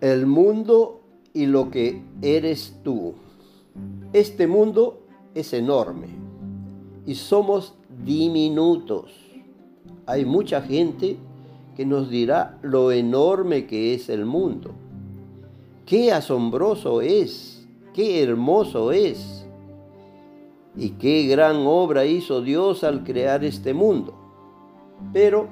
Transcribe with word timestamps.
El 0.00 0.26
mundo 0.26 1.00
y 1.32 1.46
lo 1.46 1.70
que 1.70 2.02
eres 2.20 2.76
tú. 2.82 3.14
Este 4.12 4.46
mundo 4.46 5.00
es 5.34 5.52
enorme 5.52 6.08
y 7.06 7.14
somos 7.14 7.74
diminutos. 8.04 9.12
Hay 10.06 10.24
mucha 10.24 10.60
gente 10.60 11.16
que 11.76 11.86
nos 11.86 12.10
dirá 12.10 12.58
lo 12.62 12.92
enorme 12.92 13.66
que 13.66 13.94
es 13.94 14.08
el 14.08 14.26
mundo. 14.26 14.72
Qué 15.86 16.12
asombroso 16.12 17.00
es, 17.00 17.66
qué 17.94 18.22
hermoso 18.22 18.92
es. 18.92 19.46
Y 20.76 20.90
qué 20.90 21.26
gran 21.26 21.56
obra 21.66 22.04
hizo 22.04 22.42
Dios 22.42 22.84
al 22.84 23.02
crear 23.02 23.44
este 23.44 23.72
mundo. 23.72 24.14
Pero 25.12 25.48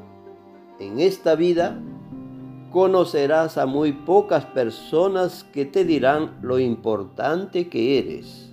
en 0.79 1.01
esta 1.01 1.35
vida 1.35 1.81
conocerás 2.75 3.57
a 3.57 3.67
muy 3.67 3.93
pocas 3.93 4.47
personas 4.47 5.45
que 5.45 5.65
te 5.65 5.85
dirán 5.85 6.37
lo 6.43 6.59
importante 6.59 7.69
que 7.69 8.01
eres, 8.01 8.51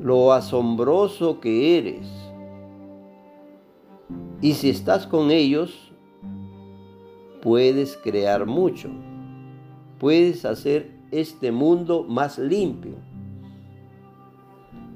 lo 0.00 0.32
asombroso 0.32 1.38
que 1.38 1.78
eres. 1.78 2.08
Y 4.40 4.54
si 4.54 4.68
estás 4.68 5.06
con 5.06 5.30
ellos, 5.30 5.92
puedes 7.40 7.96
crear 7.96 8.46
mucho, 8.46 8.88
puedes 10.00 10.44
hacer 10.44 10.90
este 11.12 11.52
mundo 11.52 12.02
más 12.02 12.36
limpio. 12.36 12.96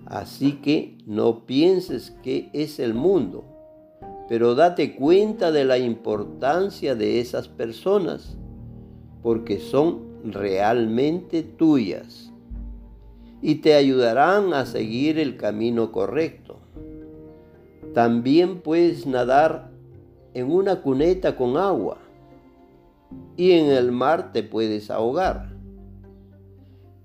Así 0.06 0.54
que 0.54 0.98
no 1.06 1.46
pienses 1.46 2.10
que 2.24 2.50
es 2.52 2.80
el 2.80 2.94
mundo 2.94 3.53
pero 4.28 4.54
date 4.54 4.94
cuenta 4.94 5.52
de 5.52 5.64
la 5.64 5.78
importancia 5.78 6.94
de 6.94 7.20
esas 7.20 7.48
personas, 7.48 8.36
porque 9.22 9.58
son 9.58 10.00
realmente 10.24 11.42
tuyas 11.42 12.32
y 13.42 13.56
te 13.56 13.74
ayudarán 13.74 14.54
a 14.54 14.64
seguir 14.64 15.18
el 15.18 15.36
camino 15.36 15.92
correcto. 15.92 16.60
También 17.92 18.60
puedes 18.60 19.06
nadar 19.06 19.70
en 20.32 20.50
una 20.50 20.80
cuneta 20.80 21.36
con 21.36 21.58
agua 21.58 21.98
y 23.36 23.52
en 23.52 23.66
el 23.66 23.92
mar 23.92 24.32
te 24.32 24.42
puedes 24.42 24.90
ahogar. 24.90 25.54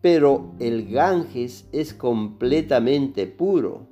Pero 0.01 0.53
el 0.59 0.89
Ganges 0.89 1.67
es 1.73 1.93
completamente 1.93 3.27
puro, 3.27 3.88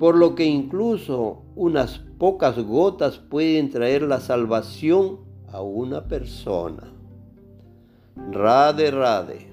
por 0.00 0.16
lo 0.16 0.34
que 0.34 0.46
incluso 0.46 1.42
unas 1.54 1.98
pocas 2.16 2.58
gotas 2.58 3.18
pueden 3.18 3.68
traer 3.68 4.00
la 4.00 4.18
salvación 4.18 5.18
a 5.52 5.60
una 5.60 6.08
persona. 6.08 6.90
Rade, 8.32 8.90
rade. 8.92 9.49